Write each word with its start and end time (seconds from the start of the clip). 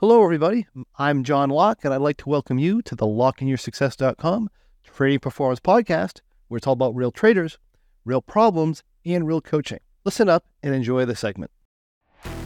Hello, 0.00 0.22
everybody. 0.22 0.66
I'm 0.98 1.24
John 1.24 1.48
Locke, 1.48 1.82
and 1.82 1.94
I'd 1.94 2.02
like 2.02 2.18
to 2.18 2.28
welcome 2.28 2.58
you 2.58 2.82
to 2.82 2.94
the 2.94 3.06
LockeInYourSuccess.com 3.06 4.50
Trading 4.84 5.20
Performance 5.20 5.58
Podcast, 5.58 6.20
where 6.48 6.58
it's 6.58 6.66
all 6.66 6.74
about 6.74 6.94
real 6.94 7.10
traders, 7.10 7.56
real 8.04 8.20
problems, 8.20 8.82
and 9.06 9.26
real 9.26 9.40
coaching. 9.40 9.78
Listen 10.04 10.28
up 10.28 10.44
and 10.62 10.74
enjoy 10.74 11.06
the 11.06 11.16
segment. 11.16 11.50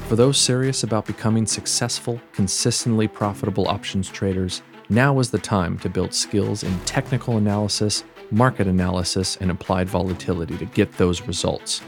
For 0.07 0.15
those 0.15 0.39
serious 0.39 0.85
about 0.85 1.07
becoming 1.07 1.45
successful, 1.45 2.21
consistently 2.33 3.09
profitable 3.09 3.67
options 3.67 4.09
traders, 4.09 4.63
now 4.89 5.19
is 5.19 5.33
the 5.33 5.39
time 5.41 5.77
to 5.81 5.89
build 5.89 6.15
skills 6.15 6.63
in 6.63 6.79
technical 6.85 7.37
analysis, 7.37 8.05
market 8.31 8.69
analysis, 8.69 9.37
and 9.39 9.51
applied 9.51 9.89
volatility 9.89 10.57
to 10.57 10.67
get 10.67 10.93
those 10.99 11.23
results. 11.23 11.83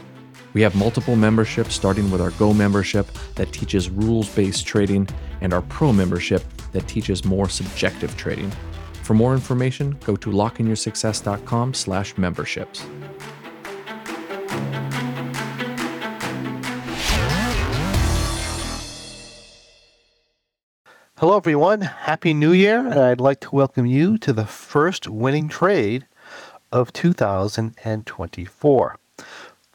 We 0.53 0.61
have 0.61 0.75
multiple 0.75 1.15
memberships, 1.15 1.73
starting 1.73 2.11
with 2.11 2.21
our 2.21 2.29
Go 2.31 2.53
membership 2.53 3.07
that 3.35 3.51
teaches 3.51 3.89
rules 3.89 4.33
based 4.33 4.67
trading 4.67 5.07
and 5.41 5.53
our 5.53 5.63
Pro 5.63 5.91
membership 5.91 6.43
that 6.73 6.87
teaches 6.87 7.25
more 7.25 7.49
subjective 7.49 8.15
trading. 8.17 8.51
For 9.01 9.15
more 9.15 9.33
information, 9.33 9.97
go 10.05 10.15
to 10.15 10.29
lockeinyoursuccess.com 10.29 11.73
slash 11.73 12.15
memberships. 12.17 12.85
Hello, 21.17 21.37
everyone. 21.37 21.81
Happy 21.81 22.33
New 22.33 22.51
Year. 22.51 22.85
And 22.85 22.99
I'd 22.99 23.21
like 23.21 23.39
to 23.41 23.55
welcome 23.55 23.85
you 23.85 24.17
to 24.19 24.33
the 24.33 24.45
first 24.45 25.07
winning 25.07 25.47
trade 25.47 26.05
of 26.71 26.93
2024. 26.93 28.99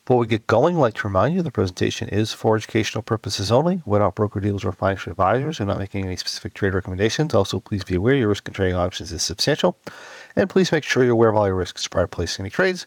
Before 0.08 0.20
we 0.20 0.26
get 0.26 0.46
going, 0.46 0.76
I'd 0.76 0.80
like 0.80 0.94
to 0.94 1.06
remind 1.06 1.34
you 1.34 1.42
the 1.42 1.50
presentation 1.50 2.08
is 2.08 2.32
for 2.32 2.56
educational 2.56 3.02
purposes 3.02 3.52
only. 3.52 3.82
Not 3.84 4.14
broker 4.14 4.40
dealers 4.40 4.64
or 4.64 4.72
financial 4.72 5.10
advisors. 5.10 5.60
We're 5.60 5.66
not 5.66 5.78
making 5.78 6.06
any 6.06 6.16
specific 6.16 6.54
trade 6.54 6.72
recommendations. 6.72 7.34
Also, 7.34 7.60
please 7.60 7.84
be 7.84 7.96
aware 7.96 8.14
your 8.14 8.30
risk 8.30 8.48
in 8.48 8.54
trading 8.54 8.74
options 8.74 9.12
is 9.12 9.22
substantial. 9.22 9.76
And 10.34 10.48
please 10.48 10.72
make 10.72 10.82
sure 10.82 11.04
you're 11.04 11.12
aware 11.12 11.28
of 11.28 11.36
all 11.36 11.46
your 11.46 11.56
risks 11.56 11.86
prior 11.86 12.04
to 12.04 12.08
placing 12.08 12.44
any 12.44 12.48
trades. 12.48 12.86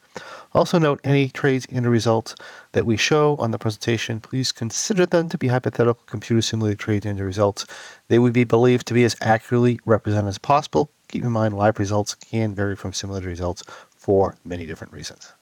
Also, 0.55 0.79
note 0.79 0.99
any 1.03 1.29
trades 1.29 1.67
and 1.71 1.85
results 1.85 2.33
that 2.71 2.87
we 2.87 2.97
show 2.97 3.35
on 3.35 3.51
the 3.51 3.59
presentation, 3.59 4.19
please 4.19 4.51
consider 4.51 5.05
them 5.05 5.29
to 5.29 5.37
be 5.37 5.49
hypothetical 5.49 6.01
computer 6.07 6.41
simulated 6.41 6.79
trades 6.79 7.05
and 7.05 7.19
results. 7.19 7.67
They 8.07 8.17
would 8.17 8.33
be 8.33 8.45
believed 8.45 8.87
to 8.87 8.95
be 8.95 9.03
as 9.03 9.15
accurately 9.21 9.79
represented 9.85 10.29
as 10.29 10.39
possible. 10.39 10.89
Keep 11.07 11.25
in 11.25 11.31
mind, 11.31 11.55
live 11.55 11.77
results 11.77 12.15
can 12.15 12.55
vary 12.55 12.75
from 12.75 12.93
simulated 12.93 13.29
results 13.29 13.61
for 13.95 14.37
many 14.43 14.65
different 14.65 14.91
reasons. 14.91 15.33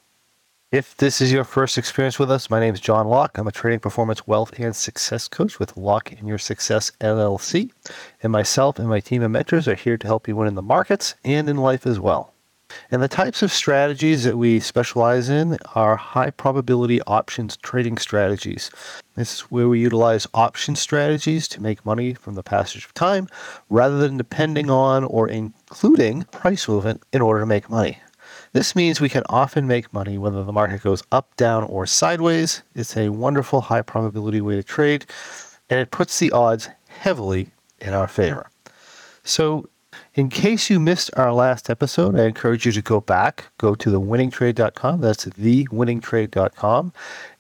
If 0.72 0.96
this 0.98 1.20
is 1.20 1.32
your 1.32 1.46
first 1.46 1.80
experience 1.80 2.20
with 2.20 2.30
us, 2.30 2.52
my 2.52 2.60
name 2.60 2.76
is 2.76 2.80
John 2.80 3.08
Locke. 3.08 3.40
I'm 3.40 3.48
a 3.48 3.52
trading 3.52 3.80
performance, 3.80 4.28
wealth, 4.28 4.54
and 4.60 4.76
success 4.76 5.28
coach 5.28 5.58
with 5.58 5.76
Locke 5.76 6.14
In 6.14 6.28
Your 6.28 6.38
Success 6.38 6.92
LLC. 7.02 7.72
And 8.22 8.32
myself 8.32 8.78
and 8.78 8.88
my 8.88 9.00
team 9.00 9.24
of 9.24 9.32
mentors 9.32 9.68
are 9.68 9.74
here 9.74 9.98
to 9.98 10.06
help 10.06 10.28
you 10.28 10.36
win 10.36 10.48
in 10.48 10.54
the 10.54 10.62
markets 10.62 11.16
and 11.26 11.50
in 11.50 11.58
life 11.58 11.88
as 11.88 12.00
well. 12.00 12.36
And 12.92 13.02
the 13.02 13.08
types 13.08 13.42
of 13.42 13.52
strategies 13.52 14.26
that 14.26 14.38
we 14.38 14.60
specialize 14.60 15.28
in 15.28 15.58
are 15.74 15.96
high 15.96 16.30
probability 16.30 17.02
options 17.08 17.58
trading 17.58 17.98
strategies. 17.98 18.70
This 19.16 19.34
is 19.34 19.40
where 19.50 19.70
we 19.70 19.80
utilize 19.80 20.28
option 20.36 20.76
strategies 20.76 21.48
to 21.48 21.64
make 21.64 21.84
money 21.84 22.14
from 22.14 22.36
the 22.36 22.44
passage 22.44 22.86
of 22.86 22.94
time 22.94 23.28
rather 23.72 23.98
than 23.98 24.18
depending 24.18 24.70
on 24.70 25.04
or 25.04 25.28
including 25.28 26.26
price 26.26 26.68
movement 26.68 27.02
in 27.12 27.24
order 27.24 27.40
to 27.40 27.48
make 27.48 27.72
money. 27.72 27.98
This 28.52 28.76
means 28.76 29.00
we 29.00 29.10
can 29.10 29.24
often 29.30 29.68
make 29.68 29.94
money 29.94 30.18
whether 30.18 30.44
the 30.44 30.52
market 30.52 30.82
goes 30.82 31.04
up, 31.12 31.36
down, 31.36 31.64
or 31.64 31.86
sideways. 31.86 32.64
It's 32.76 32.98
a 32.98 33.10
wonderful 33.10 33.62
high 33.62 33.84
probability 33.84 34.42
way 34.42 34.56
to 34.56 34.64
trade, 34.64 35.06
and 35.70 35.80
it 35.80 35.92
puts 35.92 36.20
the 36.20 36.32
odds 36.32 36.70
heavily 36.88 37.52
in 37.80 37.94
our 37.94 38.08
favor. 38.08 38.50
So, 39.24 39.70
in 40.16 40.30
case 40.30 40.70
you 40.70 40.80
missed 40.80 41.12
our 41.16 41.32
last 41.32 41.70
episode, 41.70 42.20
I 42.20 42.26
encourage 42.26 42.66
you 42.66 42.72
to 42.72 42.82
go 42.82 43.00
back, 43.00 43.46
go 43.58 43.76
to 43.76 43.90
thewinningtrade.com. 43.90 45.02
That's 45.02 45.26
thewinningtrade.com, 45.26 46.94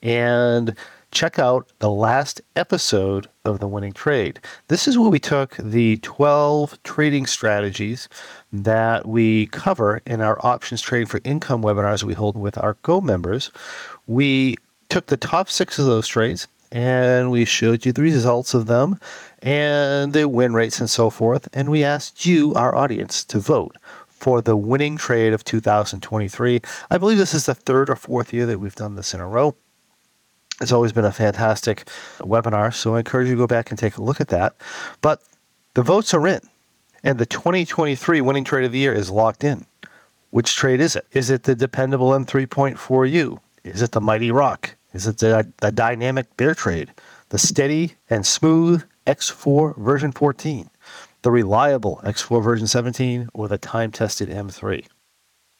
and 0.03 0.75
check 1.11 1.39
out 1.39 1.71
the 1.79 1.89
last 1.89 2.41
episode 2.55 3.27
of 3.45 3.59
The 3.59 3.67
Winning 3.67 3.93
Trade. 3.93 4.39
This 4.67 4.87
is 4.87 4.97
where 4.97 5.09
we 5.09 5.19
took 5.19 5.55
the 5.57 5.97
12 5.97 6.81
trading 6.83 7.25
strategies 7.25 8.07
that 8.53 9.07
we 9.07 9.47
cover 9.47 10.01
in 10.05 10.21
our 10.21 10.43
options 10.45 10.81
trading 10.81 11.07
for 11.07 11.21
income 11.23 11.63
webinars 11.63 12.03
we 12.03 12.13
hold 12.13 12.37
with 12.37 12.57
our 12.57 12.75
Go 12.83 13.01
members. 13.01 13.51
We 14.07 14.57
took 14.89 15.07
the 15.07 15.17
top 15.17 15.49
six 15.49 15.79
of 15.79 15.85
those 15.85 16.07
trades 16.07 16.47
and 16.71 17.31
we 17.31 17.45
showed 17.45 17.85
you 17.85 17.91
the 17.91 18.01
results 18.01 18.53
of 18.53 18.67
them 18.67 18.99
and 19.41 20.13
the 20.13 20.27
win 20.27 20.53
rates 20.53 20.79
and 20.79 20.89
so 20.89 21.09
forth. 21.09 21.49
And 21.53 21.69
we 21.69 21.83
asked 21.83 22.25
you, 22.25 22.53
our 22.53 22.75
audience, 22.75 23.23
to 23.25 23.39
vote 23.39 23.75
for 24.07 24.41
the 24.41 24.55
winning 24.55 24.97
trade 24.97 25.33
of 25.33 25.43
2023. 25.43 26.61
I 26.91 26.97
believe 26.97 27.17
this 27.17 27.33
is 27.33 27.45
the 27.45 27.55
third 27.55 27.89
or 27.89 27.95
fourth 27.95 28.33
year 28.33 28.45
that 28.45 28.59
we've 28.59 28.75
done 28.75 28.95
this 28.95 29.13
in 29.13 29.21
a 29.21 29.27
row. 29.27 29.55
It's 30.61 30.71
always 30.73 30.91
been 30.91 31.05
a 31.05 31.11
fantastic 31.11 31.87
webinar, 32.19 32.73
so 32.73 32.95
I 32.95 32.99
encourage 32.99 33.29
you 33.29 33.35
to 33.35 33.39
go 33.39 33.47
back 33.47 33.69
and 33.69 33.79
take 33.79 33.97
a 33.97 34.03
look 34.03 34.19
at 34.19 34.27
that. 34.27 34.55
But 35.01 35.21
the 35.73 35.81
votes 35.81 36.13
are 36.13 36.27
in, 36.27 36.41
and 37.03 37.17
the 37.17 37.25
2023 37.25 38.19
winning 38.21 38.43
trade 38.43 38.65
of 38.65 38.73
the 38.73 38.79
year 38.79 38.93
is 38.93 39.09
locked 39.09 39.43
in. 39.43 39.65
Which 40.31 40.55
trade 40.55 40.81
is 40.81 40.95
it? 40.95 41.07
Is 41.13 41.29
it 41.29 41.43
the 41.43 41.55
dependable 41.55 42.09
M3.4U? 42.09 43.39
Is 43.63 43.81
it 43.81 43.91
the 43.91 44.01
Mighty 44.01 44.31
Rock? 44.31 44.75
Is 44.93 45.07
it 45.07 45.19
the, 45.19 45.51
the 45.57 45.71
dynamic 45.71 46.35
bear 46.35 46.53
trade? 46.53 46.91
The 47.29 47.37
steady 47.37 47.95
and 48.09 48.25
smooth 48.25 48.83
X4 49.07 49.77
version 49.77 50.11
14? 50.11 50.69
The 51.21 51.31
reliable 51.31 52.01
X4 52.03 52.43
version 52.43 52.67
17? 52.67 53.29
Or 53.33 53.47
the 53.47 53.57
time 53.57 53.91
tested 53.91 54.29
M3? 54.29 54.85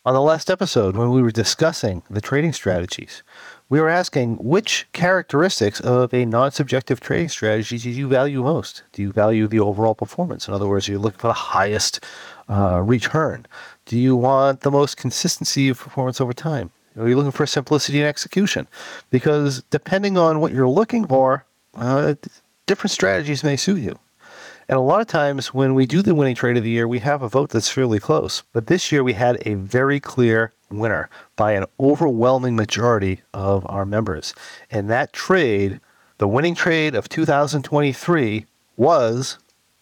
On 0.06 0.14
the 0.14 0.22
last 0.22 0.50
episode, 0.50 0.96
when 0.96 1.12
we 1.12 1.22
were 1.22 1.32
discussing 1.32 2.04
the 2.10 2.22
trading 2.22 2.54
strategies, 2.54 3.22
we 3.70 3.80
were 3.80 3.90
asking 3.90 4.36
which 4.38 4.88
characteristics 4.94 5.80
of 5.80 6.14
a 6.14 6.26
non 6.26 6.52
subjective 6.52 7.00
trading 7.00 7.30
strategy 7.30 7.78
do 7.78 7.90
you 7.90 8.08
value 8.08 8.44
most? 8.44 8.84
Do 8.94 9.04
you 9.04 9.12
value 9.12 9.48
the 9.48 9.60
overall 9.60 9.96
performance? 9.96 10.48
In 10.48 10.54
other 10.54 10.68
words, 10.68 10.90
are 10.90 10.94
you 10.94 11.00
looking 11.00 11.20
for 11.20 11.28
the 11.28 11.34
highest 11.34 12.04
uh, 12.50 12.82
return? 12.82 13.46
Do 13.86 13.98
you 13.98 14.16
want 14.16 14.62
the 14.62 14.72
most 14.72 14.98
consistency 14.98 15.70
of 15.70 15.80
performance 15.80 16.20
over 16.20 16.34
time? 16.34 16.72
Are 16.98 17.08
you 17.08 17.16
looking 17.16 17.32
for 17.32 17.46
simplicity 17.46 18.00
and 18.00 18.08
execution? 18.08 18.68
Because 19.12 19.62
depending 19.70 20.18
on 20.18 20.42
what 20.42 20.52
you're 20.52 20.68
looking 20.68 21.06
for, 21.08 21.46
uh, 21.76 22.16
different 22.66 22.92
strategies 22.92 23.44
may 23.44 23.56
suit 23.56 23.80
you. 23.80 23.98
And 24.70 24.78
a 24.78 24.82
lot 24.82 25.02
of 25.02 25.08
times 25.08 25.52
when 25.52 25.74
we 25.74 25.88
do 25.88 26.04
the 26.04 26.14
winning 26.14 26.36
trade 26.36 26.56
of 26.56 26.64
the 26.64 26.70
year, 26.70 26.88
we 26.88 27.00
have 27.00 27.24
a 27.24 27.28
vote 27.28 27.50
that's 27.50 27.72
fairly 27.72 28.00
close. 28.00 28.44
But 28.54 28.68
this 28.68 28.92
year 28.92 29.04
we 29.04 29.14
had 29.14 29.42
a 29.44 29.56
very 29.56 30.00
clear 30.00 30.54
winner 30.70 31.10
by 31.36 31.54
an 31.54 31.66
overwhelming 31.80 32.56
majority 32.56 33.22
of 33.34 33.66
our 33.68 33.84
members. 33.84 34.36
And 34.70 34.88
that 34.88 35.12
trade, 35.12 35.80
the 36.20 36.28
winning 36.28 36.54
trade 36.54 36.94
of 36.94 37.10
2023, 37.10 38.46
was 38.78 39.40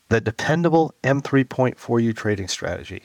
the 0.07 0.21
dependable 0.21 0.95
M3.4U 1.03 2.15
trading 2.15 2.47
strategy. 2.47 3.03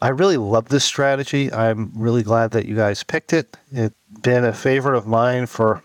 I 0.00 0.08
really 0.08 0.38
love 0.38 0.70
this 0.70 0.84
strategy. 0.84 1.52
I'm 1.52 1.92
really 1.94 2.22
glad 2.22 2.52
that 2.52 2.64
you 2.64 2.74
guys 2.74 3.04
picked 3.04 3.34
it. 3.34 3.54
It's 3.70 3.94
been 4.22 4.46
a 4.46 4.54
favorite 4.54 4.96
of 4.96 5.06
mine 5.06 5.44
for 5.44 5.82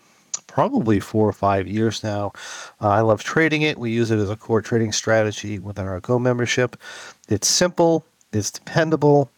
probably 0.58 1.00
four 1.00 1.30
or 1.30 1.34
five 1.34 1.68
years 1.68 2.04
now. 2.04 2.32
Uh, 2.82 2.88
I 2.88 3.02
love 3.02 3.24
trading 3.24 3.62
it. 3.62 3.78
We 3.78 3.92
use 3.92 4.10
it 4.10 4.18
as 4.18 4.32
a 4.32 4.36
core 4.36 4.60
trading 4.60 4.92
strategy 4.92 5.60
within 5.60 5.86
our 5.86 6.00
Go 6.00 6.18
membership. 6.18 6.76
It's 7.30 7.48
simple, 7.48 8.04
it's 8.34 8.50
dependable, 8.50 9.30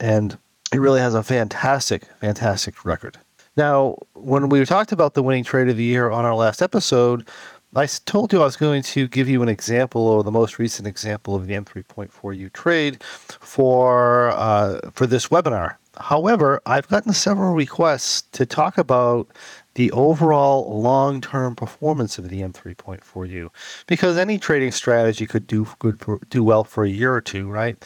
and 0.00 0.36
it 0.74 0.78
really 0.78 1.00
has 1.00 1.14
a 1.14 1.22
fantastic, 1.22 2.04
fantastic 2.20 2.84
record. 2.84 3.16
Now, 3.56 3.96
when 4.12 4.50
we 4.50 4.62
talked 4.66 4.92
about 4.92 5.14
the 5.14 5.22
winning 5.22 5.44
trade 5.44 5.70
of 5.70 5.78
the 5.78 5.82
year 5.82 6.10
on 6.10 6.26
our 6.26 6.34
last 6.34 6.60
episode, 6.60 7.26
I 7.74 7.86
told 7.86 8.34
you 8.34 8.42
I 8.42 8.44
was 8.44 8.56
going 8.56 8.82
to 8.82 9.08
give 9.08 9.30
you 9.30 9.42
an 9.42 9.48
example 9.48 10.06
or 10.06 10.22
the 10.22 10.30
most 10.30 10.58
recent 10.58 10.86
example 10.86 11.34
of 11.34 11.46
the 11.46 11.54
M3.4U 11.54 12.52
trade 12.52 13.02
for 13.02 14.28
uh, 14.32 14.90
for 14.92 15.06
this 15.06 15.28
webinar. 15.28 15.76
However, 15.98 16.60
I've 16.66 16.88
gotten 16.88 17.14
several 17.14 17.54
requests 17.54 18.20
to 18.32 18.44
talk 18.44 18.76
about 18.76 19.28
the 19.76 19.92
overall 19.92 20.80
long-term 20.80 21.54
performance 21.54 22.16
of 22.18 22.30
the 22.30 22.40
M3.4U 22.40 23.50
because 23.86 24.16
any 24.16 24.38
trading 24.38 24.72
strategy 24.72 25.26
could 25.26 25.46
do 25.46 25.68
good 25.78 26.00
for, 26.00 26.18
do 26.30 26.42
well 26.42 26.64
for 26.64 26.84
a 26.84 26.88
year 26.88 27.12
or 27.14 27.20
two, 27.20 27.46
right? 27.46 27.76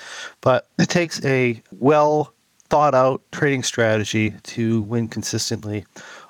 But 0.40 0.69
it 0.78 0.88
takes 0.88 1.22
a 1.25 1.60
well 1.72 2.32
thought 2.69 2.94
out 2.94 3.22
trading 3.32 3.64
strategy 3.64 4.34
to 4.44 4.82
win 4.82 5.08
consistently 5.08 5.84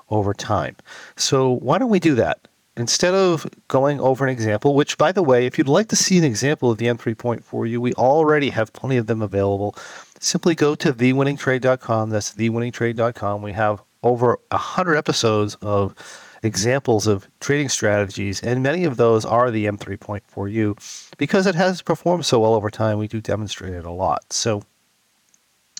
over 0.08 0.32
time. 0.32 0.76
So 1.16 1.50
why 1.50 1.76
don't 1.76 1.90
we 1.90 2.00
do 2.00 2.14
that? 2.14 2.48
Instead 2.78 3.12
of 3.12 3.46
going 3.68 4.00
over 4.00 4.24
an 4.24 4.30
example, 4.30 4.74
which 4.74 4.96
by 4.96 5.12
the 5.12 5.22
way, 5.22 5.44
if 5.44 5.58
you'd 5.58 5.68
like 5.68 5.88
to 5.88 5.96
see 5.96 6.16
an 6.16 6.24
example 6.24 6.70
of 6.70 6.78
the 6.78 6.86
M3.4U, 6.86 7.76
we 7.76 7.92
already 7.94 8.48
have 8.48 8.72
plenty 8.72 8.96
of 8.96 9.08
them 9.08 9.20
available. 9.20 9.76
Simply 10.20 10.54
go 10.54 10.74
to 10.76 10.94
thewinningtrade.com. 10.94 12.08
That's 12.08 12.32
thewinningtrade.com. 12.32 13.42
We 13.42 13.52
have 13.52 13.82
over 14.02 14.38
100 14.50 14.96
episodes 14.96 15.56
of 15.56 15.94
examples 16.42 17.06
of 17.06 17.28
trading 17.40 17.68
strategies, 17.68 18.42
and 18.42 18.62
many 18.62 18.84
of 18.84 18.96
those 18.96 19.24
are 19.24 19.50
the 19.50 19.66
M3.4U 19.66 21.16
because 21.18 21.46
it 21.46 21.54
has 21.54 21.82
performed 21.82 22.24
so 22.24 22.40
well 22.40 22.54
over 22.54 22.70
time. 22.70 22.98
We 22.98 23.08
do 23.08 23.20
demonstrate 23.20 23.74
it 23.74 23.84
a 23.84 23.90
lot. 23.90 24.32
So 24.32 24.62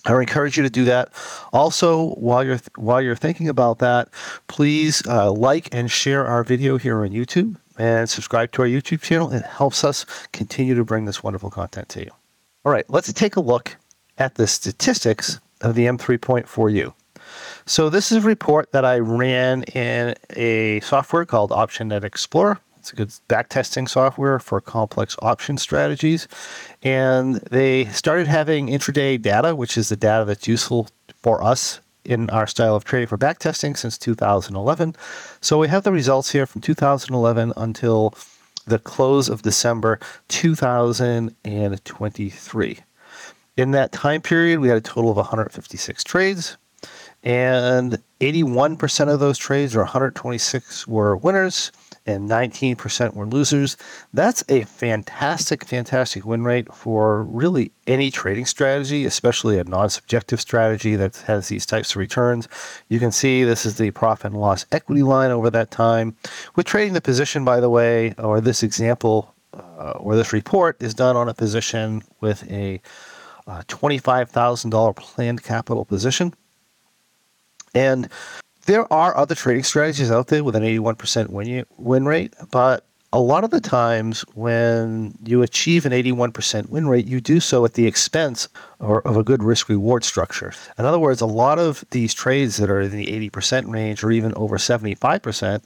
I 0.05 0.13
encourage 0.19 0.57
you 0.57 0.63
to 0.63 0.69
do 0.69 0.85
that. 0.85 1.11
Also, 1.53 2.15
while 2.15 2.43
you're 2.43 2.59
while 2.75 3.01
you're 3.01 3.15
thinking 3.15 3.49
about 3.49 3.79
that, 3.79 4.09
please 4.47 5.05
uh, 5.07 5.31
like 5.31 5.73
and 5.73 5.89
share 5.91 6.25
our 6.25 6.43
video 6.43 6.77
here 6.77 7.01
on 7.01 7.09
YouTube 7.09 7.57
and 7.77 8.09
subscribe 8.09 8.51
to 8.53 8.63
our 8.63 8.67
YouTube 8.67 9.01
channel. 9.01 9.31
It 9.31 9.43
helps 9.43 9.83
us 9.83 10.05
continue 10.33 10.75
to 10.75 10.83
bring 10.83 11.05
this 11.05 11.23
wonderful 11.23 11.49
content 11.49 11.89
to 11.89 12.01
you. 12.01 12.11
All 12.65 12.71
right, 12.71 12.85
let's 12.89 13.11
take 13.13 13.35
a 13.35 13.41
look 13.41 13.77
at 14.17 14.35
the 14.35 14.47
statistics 14.47 15.39
of 15.61 15.75
the 15.75 15.85
M3.4U. 15.85 16.93
So 17.65 17.89
this 17.89 18.11
is 18.11 18.23
a 18.23 18.27
report 18.27 18.71
that 18.71 18.85
I 18.85 18.99
ran 18.99 19.63
in 19.63 20.15
a 20.35 20.79
software 20.81 21.25
called 21.25 21.51
OptionNet 21.51 22.03
Explorer. 22.03 22.59
It's 22.79 22.93
a 22.93 22.95
good 22.95 23.09
backtesting 23.29 23.87
software 23.87 24.39
for 24.39 24.59
complex 24.59 25.15
option 25.21 25.57
strategies. 25.57 26.27
And 26.81 27.35
they 27.35 27.85
started 27.85 28.27
having 28.27 28.67
intraday 28.67 29.21
data, 29.21 29.55
which 29.55 29.77
is 29.77 29.89
the 29.89 29.95
data 29.95 30.25
that's 30.25 30.47
useful 30.47 30.87
for 31.21 31.43
us 31.43 31.79
in 32.03 32.27
our 32.31 32.47
style 32.47 32.75
of 32.75 32.83
trading 32.83 33.07
for 33.07 33.19
backtesting 33.19 33.77
since 33.77 33.99
2011. 33.99 34.95
So 35.41 35.59
we 35.59 35.67
have 35.67 35.83
the 35.83 35.91
results 35.91 36.31
here 36.31 36.47
from 36.47 36.61
2011 36.61 37.53
until 37.55 38.15
the 38.65 38.79
close 38.79 39.29
of 39.29 39.43
December 39.43 39.99
2023. 40.29 42.79
In 43.57 43.71
that 43.71 43.91
time 43.91 44.21
period, 44.21 44.59
we 44.59 44.69
had 44.69 44.77
a 44.77 44.81
total 44.81 45.11
of 45.11 45.17
156 45.17 46.03
trades, 46.03 46.57
and 47.23 48.01
81% 48.19 49.13
of 49.13 49.19
those 49.19 49.37
trades, 49.37 49.75
or 49.75 49.79
126, 49.79 50.87
were 50.87 51.15
winners, 51.15 51.71
and 52.05 52.27
19% 52.29 53.13
were 53.13 53.27
losers. 53.27 53.77
That's 54.13 54.43
a 54.49 54.63
fantastic, 54.63 55.63
fantastic 55.65 56.25
win 56.25 56.43
rate 56.43 56.73
for 56.73 57.23
really 57.23 57.71
any 57.85 58.09
trading 58.09 58.45
strategy, 58.45 59.05
especially 59.05 59.59
a 59.59 59.63
non 59.63 59.89
subjective 59.89 60.41
strategy 60.41 60.95
that 60.95 61.17
has 61.27 61.47
these 61.47 61.65
types 61.65 61.91
of 61.91 61.97
returns. 61.97 62.47
You 62.89 62.99
can 62.99 63.11
see 63.11 63.43
this 63.43 63.65
is 63.65 63.77
the 63.77 63.91
profit 63.91 64.31
and 64.31 64.41
loss 64.41 64.65
equity 64.71 65.03
line 65.03 65.31
over 65.31 65.49
that 65.51 65.69
time. 65.69 66.15
With 66.55 66.65
trading 66.65 66.93
the 66.93 67.01
position, 67.01 67.45
by 67.45 67.59
the 67.59 67.69
way, 67.69 68.15
or 68.17 68.41
this 68.41 68.63
example 68.63 69.35
uh, 69.53 69.91
or 69.97 70.15
this 70.15 70.33
report 70.33 70.81
is 70.81 70.93
done 70.93 71.15
on 71.15 71.29
a 71.29 71.33
position 71.33 72.03
with 72.19 72.49
a 72.49 72.81
uh, 73.47 73.61
$25,000 73.67 74.95
planned 74.95 75.43
capital 75.43 75.85
position. 75.85 76.33
And 77.73 78.09
there 78.65 78.91
are 78.91 79.15
other 79.17 79.35
trading 79.35 79.63
strategies 79.63 80.11
out 80.11 80.27
there 80.27 80.43
with 80.43 80.55
an 80.55 80.63
81% 80.63 81.29
win, 81.29 81.65
win 81.77 82.05
rate, 82.05 82.33
but 82.51 82.85
a 83.13 83.19
lot 83.19 83.43
of 83.43 83.49
the 83.49 83.59
times 83.59 84.21
when 84.35 85.13
you 85.23 85.41
achieve 85.41 85.85
an 85.85 85.91
81% 85.91 86.69
win 86.69 86.87
rate, 86.87 87.05
you 87.05 87.19
do 87.19 87.39
so 87.39 87.65
at 87.65 87.73
the 87.73 87.85
expense 87.85 88.47
or, 88.79 89.05
of 89.05 89.17
a 89.17 89.23
good 89.23 89.43
risk 89.43 89.67
reward 89.67 90.03
structure. 90.03 90.53
In 90.79 90.85
other 90.85 90.99
words, 90.99 91.19
a 91.19 91.25
lot 91.25 91.59
of 91.59 91.83
these 91.91 92.13
trades 92.13 92.57
that 92.57 92.69
are 92.69 92.81
in 92.81 92.91
the 92.91 93.29
80% 93.29 93.69
range 93.69 94.03
or 94.03 94.11
even 94.11 94.33
over 94.35 94.57
75%, 94.57 95.61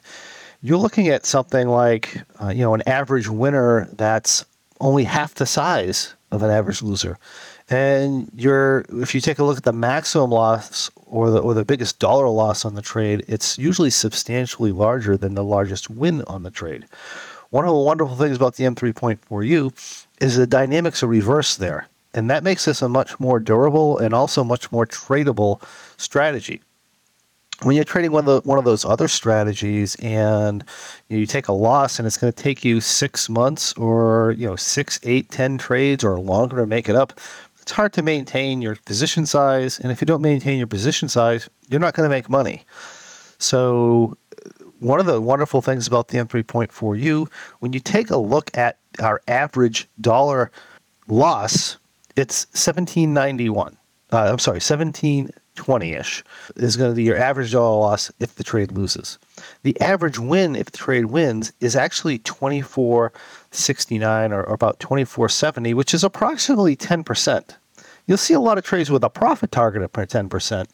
you're 0.62 0.78
looking 0.78 1.10
at 1.10 1.26
something 1.26 1.68
like 1.68 2.22
uh, 2.42 2.50
you 2.50 2.62
know 2.62 2.74
an 2.74 2.82
average 2.88 3.30
winner 3.30 3.88
that's 3.94 4.44
only 4.82 5.04
half 5.04 5.36
the 5.36 5.46
size 5.46 6.16
of 6.32 6.42
an 6.42 6.50
average 6.50 6.82
loser. 6.82 7.20
And 7.70 8.30
you're 8.36 8.86
if 8.90 9.16
you 9.16 9.22
take 9.22 9.40
a 9.40 9.44
look 9.44 9.58
at 9.58 9.64
the 9.64 9.74
maximum 9.74 10.30
loss 10.30 10.92
or 11.08 11.32
the 11.32 11.40
or 11.40 11.54
the 11.54 11.66
biggest 11.66 11.98
dollar 11.98 12.28
loss 12.28 12.64
on 12.64 12.76
the 12.76 12.82
trade, 12.82 13.26
it's 13.28 13.58
usually 13.58 13.90
substantially 13.90 14.72
larger 14.72 15.18
than 15.18 15.34
the 15.34 15.44
largest 15.44 15.90
win 15.90 16.22
on 16.24 16.44
the 16.44 16.52
trade. 16.52 16.86
One 17.50 17.66
of 17.66 17.74
the 17.74 17.80
wonderful 17.80 18.16
things 18.16 18.36
about 18.36 18.56
the 18.56 18.66
M3.4U 18.66 20.06
is 20.20 20.36
the 20.36 20.48
dynamics 20.48 21.02
are 21.02 21.08
reversed 21.08 21.60
there. 21.60 21.88
And 22.14 22.30
that 22.30 22.44
makes 22.44 22.66
this 22.66 22.82
a 22.82 22.90
much 22.90 23.20
more 23.20 23.40
durable 23.40 23.98
and 23.98 24.14
also 24.14 24.44
much 24.44 24.72
more 24.72 24.86
tradable 24.86 25.62
strategy 25.98 26.62
when 27.62 27.76
you're 27.76 27.86
trading 27.86 28.12
one 28.12 28.28
of 28.28 28.44
the, 28.44 28.48
one 28.48 28.60
of 28.60 28.66
those 28.66 28.84
other 28.84 29.08
strategies 29.08 29.96
and 29.96 30.64
you, 31.08 31.20
you 31.20 31.26
take 31.26 31.48
a 31.48 31.54
loss 31.54 32.00
and 32.00 32.06
it's 32.06 32.18
going 32.18 32.32
to 32.32 32.44
take 32.44 32.66
you 32.66 32.82
six 32.82 33.30
months 33.30 33.74
or 33.74 34.36
you 34.38 34.46
know 34.46 34.56
six 34.56 35.00
eight 35.04 35.30
ten 35.30 35.58
trades 35.58 36.04
or 36.04 36.20
longer 36.20 36.58
to 36.58 36.66
make 36.66 36.90
it 36.90 36.96
up 36.96 37.20
it's 37.66 37.72
hard 37.72 37.94
to 37.94 38.04
maintain 38.04 38.62
your 38.62 38.76
position 38.76 39.26
size. 39.26 39.80
And 39.80 39.92
if 39.92 40.00
you 40.00 40.06
don't 40.06 40.22
maintain 40.22 40.60
your 40.60 40.68
position 40.68 41.10
size, 41.10 41.50
you're 41.68 41.80
not 41.80 41.96
going 41.96 42.08
to 42.08 42.16
make 42.16 42.30
money. 42.30 42.64
So, 43.40 44.16
one 44.78 45.00
of 45.00 45.08
the 45.08 45.20
wonderful 45.20 45.64
things 45.64 45.88
about 45.88 46.10
the 46.10 46.20
M3.4U, 46.20 47.28
when 47.62 47.74
you 47.74 47.80
take 47.80 48.12
a 48.12 48.18
look 48.18 48.56
at 48.56 48.78
our 49.00 49.20
average 49.28 49.88
dollar 50.00 50.52
loss, 51.08 51.78
it's 52.16 52.46
1791. 52.52 53.76
Uh, 54.12 54.18
I'm 54.18 54.38
sorry, 54.38 54.60
1720-ish 55.56 56.24
is 56.56 56.78
going 56.78 56.92
to 56.92 56.96
be 56.96 57.04
your 57.04 57.18
average 57.18 57.52
dollar 57.52 57.80
loss 57.80 58.12
if 58.20 58.36
the 58.36 58.44
trade 58.44 58.72
loses. 58.72 59.18
The 59.64 59.80
average 59.82 60.20
win 60.20 60.56
if 60.56 60.72
the 60.72 60.78
trade 60.78 61.06
wins 61.06 61.52
is 61.60 61.76
actually 61.76 62.20
2469 62.20 64.32
or, 64.32 64.44
or 64.44 64.54
about 64.54 64.80
2470, 64.80 65.74
which 65.74 65.92
is 65.94 66.04
approximately 66.04 66.76
10%. 66.76 67.56
You'll 68.08 68.18
see 68.18 68.36
a 68.36 68.40
lot 68.40 68.60
of 68.60 68.64
trades 68.64 68.92
with 68.92 69.04
a 69.04 69.10
profit 69.10 69.52
target 69.52 69.82
of 69.82 69.92
10%, 69.92 70.68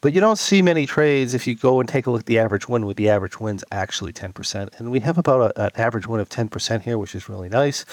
but 0.00 0.14
you 0.14 0.20
don't 0.20 0.38
see 0.38 0.62
many 0.62 0.86
trades 0.86 1.34
if 1.34 1.46
you 1.46 1.54
go 1.54 1.80
and 1.80 1.88
take 1.88 2.06
a 2.06 2.10
look 2.10 2.20
at 2.20 2.26
the 2.26 2.38
average 2.38 2.66
win 2.66 2.86
with 2.86 2.96
the 2.96 3.10
average 3.10 3.38
wins 3.38 3.62
actually 3.70 4.12
10%. 4.12 4.78
And 4.78 4.90
we 4.90 5.00
have 5.00 5.18
about 5.18 5.52
a, 5.56 5.64
an 5.64 5.70
average 5.76 6.06
win 6.06 6.20
of 6.20 6.30
10% 6.30 6.82
here, 6.82 6.96
which 6.96 7.14
is 7.14 7.28
really 7.28 7.50
nice. 7.50 7.84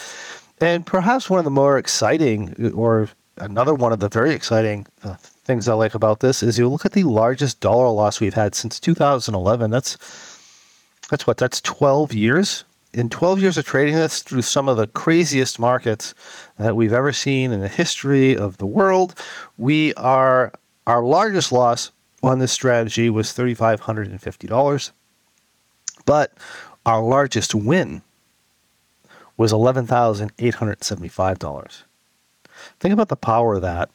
And 0.62 0.86
perhaps 0.86 1.30
one 1.30 1.40
of 1.40 1.46
the 1.46 1.52
more 1.52 1.78
exciting, 1.78 2.74
or 2.74 3.10
another 3.38 3.74
one 3.74 3.92
of 3.92 4.00
the 4.00 4.08
very 4.10 4.32
exciting 4.32 4.86
uh, 5.04 5.16
things 5.16 5.68
I 5.68 5.74
like 5.74 5.96
about 5.96 6.22
this 6.22 6.42
is 6.42 6.58
you 6.58 6.70
look 6.70 6.86
at 6.86 6.94
the 6.94 7.04
largest 7.04 7.60
dollar 7.60 7.90
loss 7.90 8.20
we've 8.20 8.34
had 8.34 8.56
since 8.56 8.80
2011. 8.80 9.70
That's 9.72 9.98
that's 11.10 11.28
what 11.28 11.38
that's 11.38 11.62
12 11.62 12.14
years. 12.14 12.64
In 12.94 13.10
12 13.10 13.42
years 13.42 13.58
of 13.58 13.66
trading 13.66 13.96
this 13.96 14.24
through 14.24 14.42
some 14.42 14.70
of 14.70 14.78
the 14.78 14.88
craziest 14.88 15.60
markets 15.60 16.16
that 16.58 16.78
we've 16.78 16.94
ever 16.94 17.12
seen 17.12 17.52
in 17.52 17.60
the 17.60 17.68
history 17.68 18.38
of 18.38 18.58
the 18.58 18.66
world, 18.66 19.14
we 19.58 19.94
are 19.96 20.54
our 20.88 21.04
largest 21.04 21.52
loss 21.52 21.92
on 22.24 22.40
this 22.40 22.54
strategy 22.54 23.10
was 23.10 23.34
$3,550. 23.34 24.92
But 26.06 26.38
our 26.86 27.04
largest 27.04 27.54
win 27.54 28.02
was 29.38 29.52
$11,875. 29.52 31.84
Think 32.80 32.94
about 32.94 33.10
the 33.10 33.16
power 33.16 33.56
of 33.56 33.62
that 33.62 33.90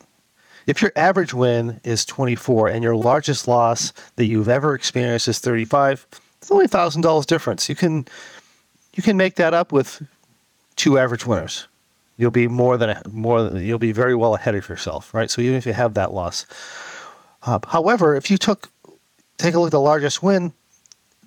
if 0.66 0.82
your 0.82 0.92
average 0.96 1.34
win 1.34 1.80
is 1.84 2.04
24 2.04 2.68
and 2.68 2.82
your 2.82 2.96
largest 2.96 3.48
loss 3.48 3.92
that 4.16 4.26
you've 4.26 4.48
ever 4.48 4.74
experienced 4.74 5.28
is 5.28 5.38
35, 5.38 6.06
it's 6.40 6.50
only 6.50 6.66
thousand 6.66 7.02
dollars 7.02 7.26
difference. 7.26 7.68
You 7.68 7.74
can 7.74 8.06
you 8.94 9.02
can 9.02 9.16
make 9.16 9.36
that 9.36 9.52
up 9.54 9.72
with 9.72 10.02
two 10.76 10.98
average 10.98 11.26
winners. 11.26 11.66
You'll 12.16 12.30
be 12.30 12.48
more 12.48 12.76
than 12.76 13.00
more. 13.10 13.48
You'll 13.56 13.78
be 13.78 13.92
very 13.92 14.14
well 14.14 14.34
ahead 14.34 14.54
of 14.54 14.68
yourself, 14.68 15.12
right? 15.14 15.30
So 15.30 15.42
even 15.42 15.56
if 15.56 15.66
you 15.66 15.72
have 15.72 15.94
that 15.94 16.12
loss, 16.12 16.46
uh, 17.42 17.58
however, 17.66 18.14
if 18.14 18.30
you 18.30 18.38
took 18.38 18.70
take 19.38 19.54
a 19.54 19.58
look 19.58 19.68
at 19.68 19.72
the 19.72 19.80
largest 19.80 20.22
win, 20.22 20.52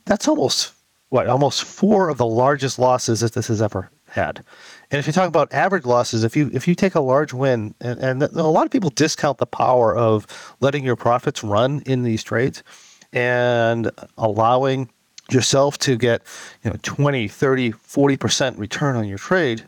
that's 0.06 0.28
almost 0.28 0.74
what 1.10 1.28
almost 1.28 1.64
four 1.64 2.10
of 2.10 2.18
the 2.18 2.26
largest 2.26 2.80
losses 2.80 3.20
that 3.20 3.34
this 3.34 3.48
has 3.48 3.62
ever 3.62 3.90
had. 4.14 4.44
And 4.90 5.00
if 5.00 5.08
you 5.08 5.14
talk 5.14 5.28
about 5.28 5.54
average 5.54 5.86
losses, 5.86 6.24
if 6.24 6.36
you 6.36 6.50
if 6.54 6.68
you 6.68 6.76
take 6.76 6.96
a 6.96 7.00
large 7.00 7.34
win, 7.34 7.76
and, 7.82 8.00
and 8.00 8.24
a 8.24 8.44
lot 8.44 8.66
of 8.66 8.72
people 8.72 8.90
discount 8.90 9.38
the 9.38 9.46
power 9.46 9.96
of 9.96 10.56
letting 10.60 10.84
your 10.84 10.96
profits 10.96 11.44
run 11.44 11.82
in 11.86 12.04
these 12.04 12.24
trades 12.24 12.64
and 13.12 13.92
allowing 14.18 14.90
yourself 15.32 15.78
to 15.80 15.96
get 15.96 16.22
you 16.64 16.70
know 16.70 16.78
20 16.84 17.28
30 17.28 17.72
40% 17.72 18.58
return 18.58 18.96
on 18.96 19.08
your 19.08 19.18
trade 19.18 19.64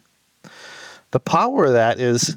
the 1.11 1.19
power 1.19 1.65
of 1.65 1.73
that 1.73 1.99
is 1.99 2.35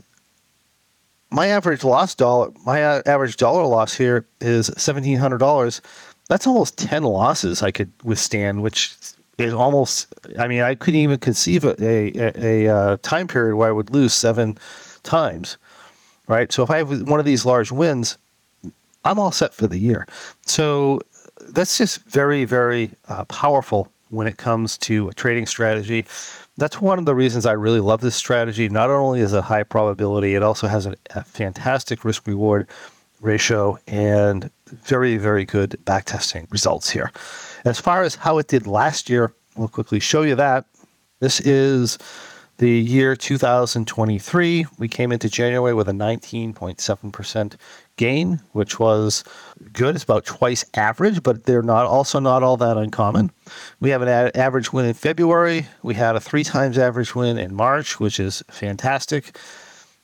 my 1.30 1.48
average 1.48 1.82
loss 1.82 2.14
dollar 2.14 2.50
my 2.64 2.82
uh, 2.82 3.02
average 3.06 3.36
dollar 3.36 3.64
loss 3.64 3.94
here 3.94 4.24
is 4.40 4.70
$1700 4.70 5.80
that's 6.28 6.46
almost 6.46 6.78
10 6.78 7.02
losses 7.02 7.62
i 7.62 7.70
could 7.72 7.90
withstand 8.04 8.62
which 8.62 8.96
is 9.38 9.54
almost. 9.54 10.12
I 10.38 10.48
mean, 10.48 10.62
I 10.62 10.74
couldn't 10.74 11.00
even 11.00 11.18
conceive 11.18 11.64
a, 11.64 11.74
a, 11.82 12.12
a, 12.16 12.66
a 12.66 12.74
uh, 12.74 12.96
time 13.02 13.28
period 13.28 13.56
where 13.56 13.68
I 13.68 13.72
would 13.72 13.90
lose 13.90 14.12
seven 14.12 14.58
times, 15.04 15.56
right? 16.26 16.52
So 16.52 16.62
if 16.62 16.70
I 16.70 16.78
have 16.78 17.08
one 17.08 17.20
of 17.20 17.26
these 17.26 17.46
large 17.46 17.72
wins, 17.72 18.18
I'm 19.04 19.18
all 19.18 19.32
set 19.32 19.54
for 19.54 19.66
the 19.66 19.78
year. 19.78 20.06
So 20.44 21.00
that's 21.48 21.78
just 21.78 22.00
very, 22.04 22.44
very 22.44 22.90
uh, 23.08 23.24
powerful 23.26 23.90
when 24.10 24.26
it 24.26 24.36
comes 24.36 24.76
to 24.78 25.08
a 25.08 25.14
trading 25.14 25.46
strategy. 25.46 26.04
That's 26.56 26.80
one 26.80 26.98
of 26.98 27.04
the 27.04 27.14
reasons 27.14 27.46
I 27.46 27.52
really 27.52 27.80
love 27.80 28.00
this 28.00 28.16
strategy. 28.16 28.68
Not 28.68 28.90
only 28.90 29.20
is 29.20 29.32
it 29.32 29.44
high 29.44 29.62
probability, 29.62 30.34
it 30.34 30.42
also 30.42 30.66
has 30.66 30.86
a, 30.86 30.96
a 31.14 31.22
fantastic 31.22 32.04
risk 32.04 32.26
reward 32.26 32.66
ratio 33.20 33.78
and 33.86 34.50
very, 34.66 35.16
very 35.16 35.44
good 35.44 35.78
backtesting 35.84 36.50
results 36.50 36.90
here. 36.90 37.12
As 37.64 37.80
far 37.80 38.02
as 38.02 38.16
how 38.16 38.38
it 38.38 38.48
did 38.48 38.66
last 38.66 39.08
year, 39.08 39.32
we'll 39.56 39.68
quickly 39.68 40.00
show 40.00 40.22
you 40.22 40.34
that. 40.36 40.66
This 41.20 41.40
is 41.40 41.98
the 42.58 42.70
year 42.70 43.14
2023. 43.14 44.66
We 44.78 44.88
came 44.88 45.12
into 45.12 45.28
January 45.28 45.74
with 45.74 45.88
a 45.88 45.92
19.7% 45.92 47.54
gain, 47.96 48.40
which 48.52 48.78
was 48.78 49.24
good. 49.72 49.94
It's 49.94 50.04
about 50.04 50.24
twice 50.24 50.64
average, 50.74 51.22
but 51.22 51.44
they're 51.44 51.62
not 51.62 51.86
also 51.86 52.18
not 52.18 52.42
all 52.42 52.56
that 52.56 52.76
uncommon. 52.76 53.30
We 53.80 53.90
have 53.90 54.02
an 54.02 54.30
average 54.34 54.72
win 54.72 54.86
in 54.86 54.94
February. 54.94 55.66
We 55.82 55.94
had 55.94 56.16
a 56.16 56.20
three 56.20 56.44
times 56.44 56.78
average 56.78 57.14
win 57.14 57.38
in 57.38 57.54
March, 57.54 58.00
which 58.00 58.18
is 58.18 58.42
fantastic. 58.48 59.36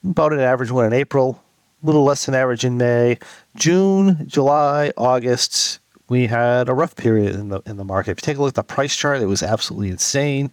About 0.05 0.33
an 0.33 0.41
average 0.41 0.71
win 0.71 0.87
in 0.87 0.93
April, 0.93 1.43
a 1.83 1.87
little 1.87 2.05
less 2.05 2.27
than 2.27 2.35
average 2.35 2.65
in 2.65 2.77
May. 2.77 3.19
June, 3.57 4.27
July, 4.29 4.93
August, 4.97 5.81
we 6.09 6.27
had 6.27 6.69
a 6.69 6.75
rough 6.75 6.97
period 6.97 7.35
in 7.35 7.49
the 7.49 7.61
in 7.67 7.77
the 7.77 7.85
market. 7.85 8.13
If 8.13 8.19
you 8.19 8.33
take 8.33 8.39
a 8.39 8.43
look 8.43 8.51
at 8.51 8.55
the 8.55 8.63
price 8.63 8.95
chart, 8.95 9.21
it 9.23 9.27
was 9.27 9.43
absolutely 9.43 9.91
insane. 9.91 10.53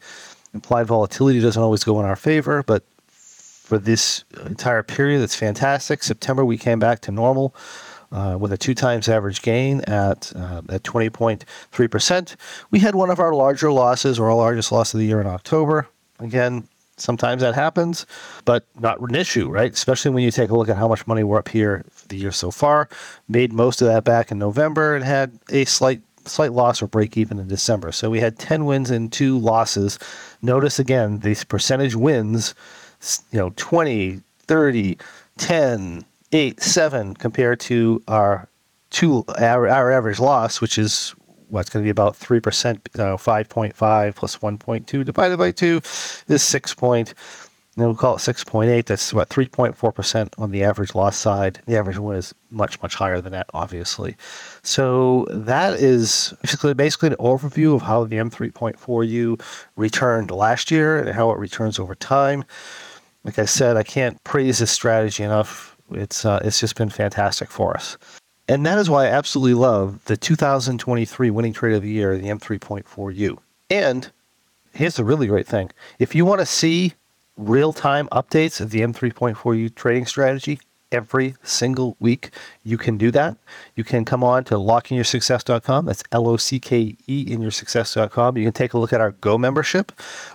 Implied 0.54 0.88
volatility 0.88 1.40
doesn't 1.40 1.62
always 1.62 1.84
go 1.84 2.00
in 2.00 2.06
our 2.06 2.16
favor, 2.16 2.64
but 2.64 2.84
for 3.08 3.78
this 3.78 4.26
entire 4.46 4.84
period. 4.84 5.22
It's 5.22 5.36
fantastic. 5.36 6.04
September, 6.04 6.44
we 6.44 6.58
came 6.58 6.78
back 6.80 7.00
to 7.02 7.12
normal 7.12 7.56
uh, 8.12 8.38
with 8.38 8.52
a 8.52 8.58
two 8.58 8.74
times 8.74 9.08
average 9.08 9.42
gain 9.42 9.82
at 9.82 10.34
uh, 10.36 10.62
at 10.70 10.84
20.3%. 10.84 12.36
We 12.70 12.80
had 12.80 12.96
one 12.96 13.10
of 13.10 13.20
our 13.20 13.34
larger 13.34 13.72
losses, 13.72 14.20
or 14.20 14.30
our 14.30 14.36
largest 14.36 14.72
loss 14.72 14.94
of 14.94 15.00
the 15.00 15.06
year 15.06 15.22
in 15.22 15.28
October. 15.28 15.88
Again, 16.20 16.68
sometimes 16.98 17.42
that 17.42 17.56
happens, 17.56 18.06
but 18.46 18.66
not 18.80 19.00
an 19.00 19.16
issue, 19.16 19.50
right? 19.50 19.72
Especially 19.72 20.12
when 20.12 20.24
you 20.24 20.32
take 20.32 20.50
a 20.50 20.56
look 20.58 20.70
at 20.70 20.78
how 20.78 20.88
much 20.88 21.08
money 21.08 21.24
we're 21.24 21.40
up 21.40 21.50
here 21.50 21.86
the 22.12 22.18
year 22.18 22.32
so 22.32 22.52
far. 22.52 22.88
Made 23.28 23.52
most 23.52 23.82
of 23.82 23.88
that 23.88 24.04
back 24.04 24.32
in 24.32 24.38
November 24.38 24.96
and 24.96 25.04
had 25.04 25.40
a 25.50 25.66
slight 25.66 26.02
slight 26.26 26.54
loss 26.54 26.84
or 26.84 26.88
break 26.88 27.18
even 27.18 27.40
in 27.40 27.48
December. 27.48 27.92
So 27.92 28.12
we 28.12 28.20
had 28.20 28.38
10 28.38 28.66
wins 28.66 28.92
and 28.92 29.12
two 29.12 29.40
losses. 29.40 29.98
Notice 30.44 30.78
again, 30.78 31.20
these 31.20 31.44
percentage 31.44 31.96
wins 31.96 32.54
you 33.32 33.40
know 33.40 33.52
20 33.56 34.22
30 34.42 34.98
10 35.38 36.06
8 36.32 36.62
7 36.62 37.14
compared 37.16 37.60
to 37.62 38.04
our 38.08 38.48
two 38.90 39.24
our, 39.40 39.68
our 39.68 39.92
average 39.92 40.20
loss 40.20 40.62
which 40.62 40.78
is 40.78 41.16
what's 41.50 41.70
going 41.70 41.84
to 41.84 41.86
be 41.86 41.90
about 41.90 42.18
3% 42.18 42.76
uh, 42.96 43.18
5.5 43.18 44.16
plus 44.16 44.38
1.2 44.38 45.06
divided 45.06 45.38
by 45.38 45.52
2 45.52 45.82
is 46.28 46.44
6 46.44 46.74
point 46.76 47.14
and 47.78 47.86
we'll 47.86 47.96
call 47.96 48.16
it 48.16 48.20
6.8 48.20 48.86
that's 48.86 49.14
what 49.14 49.30
3.4% 49.30 50.30
on 50.38 50.52
the 50.52 50.64
average 50.64 50.94
loss 50.94 51.16
side. 51.16 51.62
The 51.68 51.78
average 51.78 51.98
one 51.98 52.16
is 52.16 52.36
much 52.50 52.82
much 52.82 52.96
higher 52.96 53.22
than 53.22 53.32
that 53.32 53.50
obviously. 53.54 54.18
So 54.62 55.26
that 55.30 55.76
is 55.76 56.34
basically 56.42 56.74
basically 56.74 57.10
an 57.10 57.16
overview 57.16 57.76
of 57.76 57.82
how 57.82 58.04
the 58.04 58.18
m3.4u 58.18 59.42
returned 59.78 60.32
last 60.32 60.70
year 60.70 61.00
and 61.00 61.10
how 61.10 61.32
it 61.32 61.40
returns 61.40 61.80
over 61.80 61.96
time. 61.96 62.44
Like 63.24 63.40
I 63.40 63.46
said, 63.46 63.78
I 63.78 63.84
can't 63.84 64.22
praise 64.24 64.60
this 64.60 64.72
strategy 64.72 65.24
enough. 65.24 65.78
It's 65.92 66.26
uh, 66.26 66.42
it's 66.44 66.60
just 66.60 66.76
been 66.76 66.90
fantastic 66.90 67.52
for 67.52 67.76
us, 67.76 67.98
and 68.48 68.66
that 68.66 68.80
is 68.80 68.90
why 68.90 69.06
I 69.06 69.10
absolutely 69.10 69.54
love 69.54 70.04
the 70.06 70.18
2023 70.18 71.30
winning 71.30 71.54
trade 71.54 71.76
of 71.76 71.84
the 71.84 71.90
year, 71.90 72.18
the 72.18 72.30
M3.4U. 72.30 73.38
And 73.70 74.10
here's 74.74 74.96
the 74.96 75.04
really 75.04 75.28
great 75.28 75.48
thing: 75.48 75.70
if 76.00 76.16
you 76.16 76.26
want 76.26 76.40
to 76.40 76.46
see 76.46 76.94
real-time 77.38 78.08
updates 78.10 78.62
of 78.62 78.72
the 78.72 78.82
M3.4U 78.82 79.74
trading 79.76 80.06
strategy 80.06 80.60
every 80.92 81.36
single 81.44 81.96
week, 82.00 82.32
you 82.64 82.78
can 82.78 82.98
do 82.98 83.12
that. 83.12 83.38
You 83.76 83.84
can 83.84 84.06
come 84.06 84.24
on 84.24 84.44
to 84.46 84.56
lockeinyoursuccess.com. 84.56 85.86
That's 85.86 86.04
L 86.12 86.28
O 86.28 86.38
C 86.38 86.60
K 86.60 86.98
E 87.08 87.26
in 87.28 87.42
your 87.42 87.52
success.com. 87.52 88.38
You 88.38 88.44
can 88.44 88.54
take 88.54 88.74
a 88.74 88.78
look 88.78 88.94
at 88.94 89.02
our 89.02 89.12
Go 89.12 89.38
membership 89.38 89.92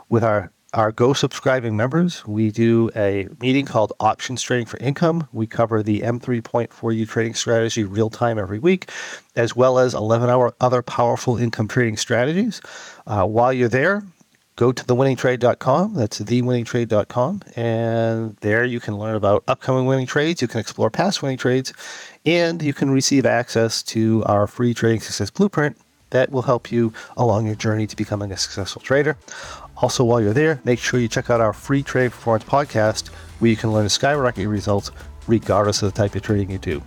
with 0.09 0.25
our 0.25 0.51
our 0.77 0.93
Go 0.93 1.15
subscribing 1.15 1.75
members, 1.75 2.27
we 2.27 2.51
do 2.51 2.91
a 2.95 3.29
meeting 3.41 3.65
called 3.65 3.95
Options 3.99 4.43
Trading 4.43 4.67
for 4.67 4.77
Income. 4.79 5.27
We 5.33 5.47
cover 5.47 5.83
the 5.83 6.01
M3.4U 6.01 7.09
trading 7.09 7.35
strategy 7.35 7.83
real 7.85 8.11
time 8.11 8.39
every 8.39 8.59
week, 8.59 8.91
as 9.37 9.57
well 9.57 9.79
as 9.79 9.95
11 9.95 10.29
hour 10.29 10.55
other 10.61 10.83
powerful 10.83 11.39
income 11.39 11.67
trading 11.67 11.97
strategies. 11.97 12.61
Uh, 13.07 13.25
while 13.25 13.55
you're 13.55 13.71
there, 13.71 14.03
go 14.57 14.73
to 14.73 14.85
thewinningtrade.com. 14.85 15.95
That's 15.95 16.21
thewinningtrade.com. 16.21 17.43
And 17.55 18.37
there 18.41 18.65
you 18.65 18.81
can 18.81 18.99
learn 18.99 19.15
about 19.15 19.45
upcoming 19.47 19.87
winning 19.87 20.07
trades. 20.07 20.43
You 20.43 20.49
can 20.49 20.61
explore 20.61 20.91
past 20.91 21.23
winning 21.23 21.39
trades, 21.39 21.73
and 22.25 22.63
you 22.63 22.75
can 22.75 22.91
receive 22.91 23.27
access 23.27 23.83
to 23.85 24.25
our 24.27 24.47
free 24.47 24.75
trading 24.75 25.01
success 25.01 25.31
blueprint 25.31 25.77
that 26.11 26.31
will 26.31 26.43
help 26.43 26.73
you 26.73 26.93
along 27.17 27.47
your 27.47 27.55
journey 27.55 27.87
to 27.87 27.97
becoming 27.97 28.33
a 28.33 28.37
successful 28.37 28.81
trader. 28.81 29.17
Also, 29.77 30.05
while 30.05 30.21
you're 30.21 30.33
there, 30.33 30.61
make 30.65 30.79
sure 30.79 30.99
you 30.99 31.09
check 31.09 31.29
out 31.29 31.41
our 31.41 31.53
free 31.53 31.83
trade 31.83 32.11
performance 32.11 32.45
podcast 32.45 33.09
where 33.39 33.51
you 33.51 33.57
can 33.57 33.73
learn 33.73 33.85
to 33.85 33.91
skyrocket 33.91 34.43
your 34.43 34.51
results 34.51 34.91
regardless 35.27 35.83
of 35.83 35.93
the 35.93 35.97
type 35.97 36.15
of 36.15 36.23
trading 36.23 36.51
you 36.51 36.59
do. 36.59 36.83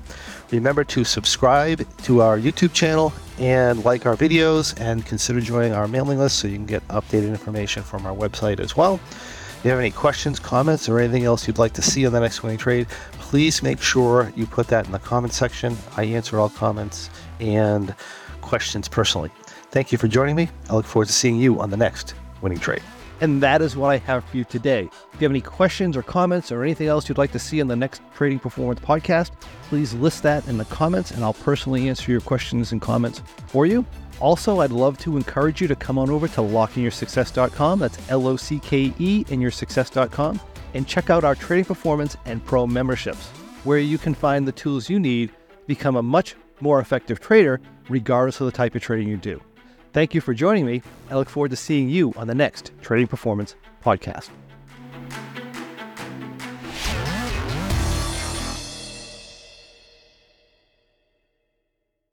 Remember 0.51 0.83
to 0.85 1.03
subscribe 1.03 1.85
to 2.03 2.21
our 2.21 2.39
YouTube 2.39 2.73
channel 2.73 3.13
and 3.39 3.83
like 3.85 4.05
our 4.05 4.15
videos 4.15 4.79
and 4.79 5.05
consider 5.05 5.39
joining 5.41 5.73
our 5.73 5.87
mailing 5.87 6.19
list 6.19 6.39
so 6.39 6.47
you 6.47 6.55
can 6.55 6.65
get 6.65 6.85
updated 6.89 7.29
information 7.29 7.81
from 7.81 8.05
our 8.05 8.15
website 8.15 8.59
as 8.59 8.75
well. 8.75 8.99
If 9.05 9.65
you 9.65 9.71
have 9.71 9.79
any 9.79 9.91
questions, 9.91 10.39
comments, 10.39 10.87
or 10.87 10.99
anything 10.99 11.25
else 11.25 11.47
you'd 11.47 11.57
like 11.57 11.73
to 11.73 11.81
see 11.81 12.05
on 12.05 12.13
the 12.13 12.19
next 12.19 12.43
winning 12.43 12.57
trade, 12.57 12.87
please 13.13 13.61
make 13.61 13.81
sure 13.81 14.31
you 14.35 14.45
put 14.45 14.67
that 14.67 14.85
in 14.85 14.91
the 14.91 14.99
comment 14.99 15.33
section. 15.33 15.75
I 15.97 16.03
answer 16.03 16.39
all 16.39 16.49
comments 16.49 17.09
and 17.39 17.93
questions 18.41 18.87
personally. 18.87 19.31
Thank 19.71 19.91
you 19.91 19.97
for 19.97 20.07
joining 20.07 20.35
me. 20.35 20.49
I 20.69 20.75
look 20.75 20.85
forward 20.85 21.07
to 21.07 21.13
seeing 21.13 21.37
you 21.37 21.59
on 21.59 21.69
the 21.69 21.77
next 21.77 22.15
winning 22.41 22.59
trade. 22.59 22.81
And 23.21 23.43
that 23.43 23.61
is 23.61 23.75
what 23.75 23.89
I 23.89 23.97
have 23.97 24.23
for 24.25 24.37
you 24.37 24.43
today. 24.45 24.89
If 25.13 25.21
you 25.21 25.25
have 25.25 25.31
any 25.31 25.41
questions 25.41 25.97
or 25.97 26.03
comments 26.03 26.51
or 26.51 26.63
anything 26.63 26.87
else 26.87 27.09
you'd 27.09 27.17
like 27.17 27.31
to 27.33 27.39
see 27.39 27.61
on 27.61 27.67
the 27.67 27.75
next 27.75 28.01
Trading 28.15 28.39
Performance 28.39 28.79
podcast, 28.79 29.31
please 29.63 29.93
list 29.93 30.23
that 30.23 30.47
in 30.47 30.57
the 30.57 30.65
comments 30.65 31.11
and 31.11 31.23
I'll 31.23 31.33
personally 31.33 31.89
answer 31.89 32.11
your 32.11 32.21
questions 32.21 32.71
and 32.71 32.81
comments 32.81 33.21
for 33.47 33.65
you. 33.65 33.85
Also, 34.19 34.59
I'd 34.59 34.71
love 34.71 34.97
to 34.99 35.17
encourage 35.17 35.61
you 35.61 35.67
to 35.67 35.75
come 35.75 35.97
on 35.97 36.09
over 36.09 36.27
to 36.27 36.41
lockeinyoursuccess.com. 36.41 37.79
That's 37.79 38.09
L 38.09 38.27
O 38.27 38.35
C 38.35 38.59
K 38.59 38.93
E 38.99 39.25
in 39.29 39.39
your 39.39 39.51
success.com 39.51 40.39
and 40.73 40.87
check 40.87 41.09
out 41.09 41.23
our 41.23 41.35
Trading 41.35 41.65
Performance 41.65 42.17
and 42.25 42.43
Pro 42.45 42.67
memberships, 42.67 43.27
where 43.63 43.79
you 43.79 43.97
can 43.97 44.13
find 44.13 44.47
the 44.47 44.51
tools 44.51 44.89
you 44.89 44.99
need 44.99 45.29
to 45.29 45.35
become 45.67 45.95
a 45.95 46.03
much 46.03 46.35
more 46.59 46.79
effective 46.79 47.19
trader, 47.19 47.61
regardless 47.87 48.39
of 48.41 48.45
the 48.45 48.51
type 48.51 48.75
of 48.75 48.81
trading 48.81 49.07
you 49.07 49.17
do. 49.17 49.41
Thank 49.91 50.13
you 50.13 50.21
for 50.21 50.33
joining 50.33 50.65
me. 50.65 50.81
I 51.09 51.15
look 51.15 51.29
forward 51.29 51.51
to 51.51 51.57
seeing 51.57 51.89
you 51.89 52.13
on 52.15 52.27
the 52.27 52.35
next 52.35 52.71
Trading 52.81 53.07
Performance 53.07 53.55
podcast. 53.83 54.29